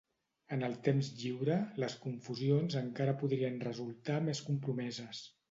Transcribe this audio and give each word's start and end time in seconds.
En 0.55 0.67
el 0.67 0.77
temps 0.87 1.09
lliure, 1.19 1.57
les 1.83 1.97
confusions 2.07 2.79
encara 2.81 3.15
podrien 3.21 3.61
resultar 3.67 4.19
més 4.31 4.45
compromeses. 4.51 5.23